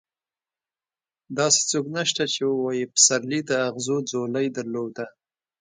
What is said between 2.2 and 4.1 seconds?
چې ووايي پسرلي د اغزو